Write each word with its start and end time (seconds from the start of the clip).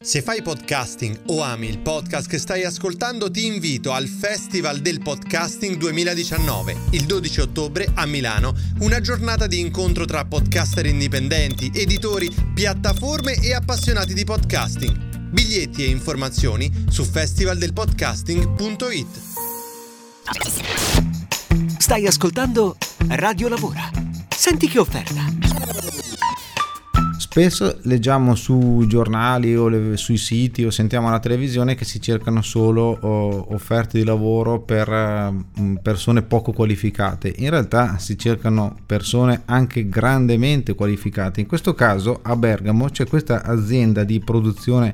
Se 0.00 0.22
fai 0.22 0.42
podcasting 0.42 1.22
o 1.26 1.42
ami 1.42 1.66
il 1.66 1.80
podcast 1.80 2.28
che 2.28 2.38
stai 2.38 2.62
ascoltando, 2.62 3.32
ti 3.32 3.46
invito 3.46 3.90
al 3.90 4.06
Festival 4.06 4.78
del 4.78 5.00
Podcasting 5.00 5.76
2019, 5.76 6.76
il 6.90 7.04
12 7.04 7.40
ottobre 7.40 7.90
a 7.94 8.06
Milano, 8.06 8.54
una 8.78 9.00
giornata 9.00 9.48
di 9.48 9.58
incontro 9.58 10.04
tra 10.04 10.24
podcaster 10.24 10.86
indipendenti, 10.86 11.72
editori, 11.74 12.30
piattaforme 12.54 13.42
e 13.42 13.52
appassionati 13.52 14.14
di 14.14 14.22
podcasting. 14.22 15.30
Biglietti 15.30 15.82
e 15.82 15.88
informazioni 15.88 16.70
su 16.88 17.02
festivaldelpodcasting.it. 17.02 19.20
Stai 21.76 22.06
ascoltando 22.06 22.76
Radio 23.08 23.48
Lavora. 23.48 23.90
Senti 24.28 24.68
che 24.68 24.78
offerta. 24.78 26.07
Spesso 27.38 27.78
leggiamo 27.82 28.34
sui 28.34 28.88
giornali 28.88 29.54
o 29.54 29.68
le, 29.68 29.96
sui 29.96 30.16
siti 30.16 30.64
o 30.64 30.72
sentiamo 30.72 31.06
alla 31.06 31.20
televisione 31.20 31.76
che 31.76 31.84
si 31.84 32.00
cercano 32.00 32.42
solo 32.42 32.98
oh, 33.00 33.54
offerte 33.54 33.96
di 33.96 34.04
lavoro 34.04 34.58
per 34.58 34.88
uh, 34.88 35.78
persone 35.80 36.22
poco 36.22 36.50
qualificate. 36.50 37.32
In 37.36 37.50
realtà 37.50 37.98
si 37.98 38.18
cercano 38.18 38.76
persone 38.84 39.42
anche 39.44 39.88
grandemente 39.88 40.74
qualificate. 40.74 41.40
In 41.40 41.46
questo 41.46 41.74
caso 41.74 42.18
a 42.22 42.34
Bergamo 42.34 42.88
c'è 42.88 43.06
questa 43.06 43.44
azienda 43.44 44.02
di 44.02 44.18
produzione 44.18 44.92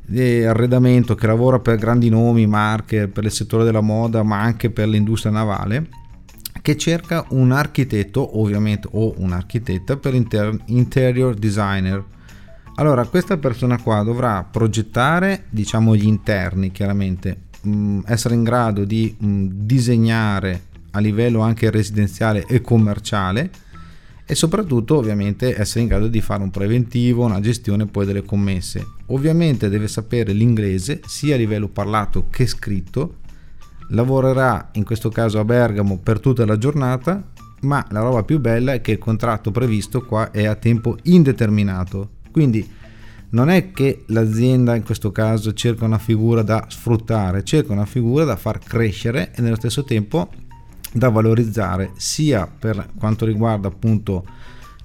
di 0.00 0.42
arredamento 0.42 1.14
che 1.14 1.26
lavora 1.26 1.58
per 1.58 1.76
grandi 1.76 2.08
nomi, 2.08 2.46
marche, 2.46 3.06
per 3.06 3.24
il 3.24 3.32
settore 3.32 3.64
della 3.64 3.82
moda, 3.82 4.22
ma 4.22 4.40
anche 4.40 4.70
per 4.70 4.88
l'industria 4.88 5.30
navale 5.30 5.99
che 6.62 6.76
cerca 6.76 7.24
un 7.30 7.52
architetto 7.52 8.40
ovviamente 8.40 8.88
o 8.90 9.14
un'architetta 9.16 9.96
per 9.96 10.14
inter- 10.14 10.58
interior 10.66 11.34
designer 11.34 12.04
allora 12.76 13.06
questa 13.06 13.36
persona 13.36 13.80
qua 13.80 14.02
dovrà 14.02 14.42
progettare 14.44 15.44
diciamo 15.50 15.94
gli 15.94 16.06
interni 16.06 16.70
chiaramente 16.72 17.48
mh, 17.62 17.70
mm, 17.70 18.00
essere 18.06 18.34
in 18.34 18.42
grado 18.42 18.84
di 18.84 19.14
mh, 19.18 19.26
mm, 19.26 19.46
disegnare 19.52 20.62
a 20.92 20.98
livello 20.98 21.40
anche 21.40 21.70
residenziale 21.70 22.44
e 22.46 22.60
commerciale 22.60 23.50
e 24.30 24.34
soprattutto 24.36 24.96
ovviamente 24.96 25.58
essere 25.58 25.80
in 25.80 25.88
grado 25.88 26.06
di 26.06 26.20
fare 26.20 26.44
un 26.44 26.50
preventivo, 26.50 27.24
una 27.24 27.40
gestione 27.40 27.86
poi 27.86 28.06
delle 28.06 28.22
commesse. 28.22 28.86
Ovviamente 29.06 29.68
deve 29.68 29.88
sapere 29.88 30.32
l'inglese 30.32 31.00
sia 31.04 31.34
a 31.34 31.38
livello 31.38 31.66
parlato 31.66 32.28
che 32.30 32.46
scritto 32.46 33.16
lavorerà 33.90 34.70
in 34.72 34.84
questo 34.84 35.08
caso 35.08 35.38
a 35.38 35.44
Bergamo 35.44 35.98
per 35.98 36.20
tutta 36.20 36.44
la 36.44 36.58
giornata, 36.58 37.22
ma 37.62 37.84
la 37.90 38.00
roba 38.00 38.22
più 38.22 38.40
bella 38.40 38.72
è 38.72 38.80
che 38.80 38.92
il 38.92 38.98
contratto 38.98 39.50
previsto 39.50 40.02
qua 40.04 40.30
è 40.30 40.46
a 40.46 40.54
tempo 40.54 40.96
indeterminato. 41.04 42.10
Quindi 42.30 42.78
non 43.30 43.48
è 43.48 43.70
che 43.70 44.04
l'azienda 44.06 44.74
in 44.74 44.82
questo 44.82 45.12
caso 45.12 45.52
cerca 45.52 45.84
una 45.84 45.98
figura 45.98 46.42
da 46.42 46.66
sfruttare, 46.68 47.44
cerca 47.44 47.72
una 47.72 47.86
figura 47.86 48.24
da 48.24 48.36
far 48.36 48.58
crescere 48.58 49.32
e 49.34 49.42
nello 49.42 49.56
stesso 49.56 49.84
tempo 49.84 50.30
da 50.92 51.08
valorizzare 51.08 51.92
sia 51.96 52.46
per 52.46 52.88
quanto 52.98 53.24
riguarda 53.24 53.68
appunto 53.68 54.24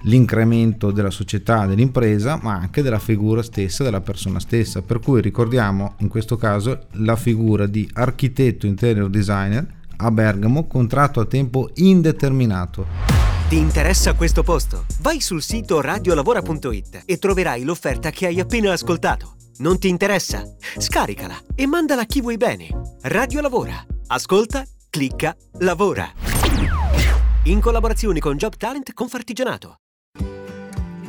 l'incremento 0.02 0.90
della 0.90 1.10
società, 1.10 1.66
dell'impresa, 1.66 2.38
ma 2.40 2.54
anche 2.54 2.82
della 2.82 2.98
figura 2.98 3.42
stessa, 3.42 3.84
della 3.84 4.00
persona 4.00 4.40
stessa. 4.40 4.82
Per 4.82 5.00
cui 5.00 5.20
ricordiamo 5.20 5.94
in 5.98 6.08
questo 6.08 6.36
caso 6.36 6.86
la 6.92 7.16
figura 7.16 7.66
di 7.66 7.88
architetto 7.94 8.66
interior 8.66 9.08
designer 9.08 9.66
a 9.98 10.10
Bergamo, 10.10 10.66
contratto 10.66 11.20
a 11.20 11.24
tempo 11.24 11.70
indeterminato. 11.74 12.86
Ti 13.48 13.56
interessa 13.56 14.14
questo 14.14 14.42
posto? 14.42 14.86
Vai 15.00 15.20
sul 15.20 15.40
sito 15.40 15.80
radiolavora.it 15.80 17.02
e 17.04 17.18
troverai 17.18 17.62
l'offerta 17.62 18.10
che 18.10 18.26
hai 18.26 18.40
appena 18.40 18.72
ascoltato. 18.72 19.36
Non 19.58 19.78
ti 19.78 19.88
interessa? 19.88 20.42
Scaricala 20.76 21.36
e 21.54 21.66
mandala 21.66 22.02
a 22.02 22.06
chi 22.06 22.20
vuoi 22.20 22.36
bene. 22.36 22.68
Radio 23.02 23.40
Lavora. 23.40 23.86
Ascolta, 24.08 24.64
clicca, 24.90 25.34
lavora. 25.60 26.12
In 27.44 27.60
collaborazione 27.60 28.18
con 28.18 28.36
Job 28.36 28.56
Talent 28.56 28.92
Confartigianato. 28.92 29.76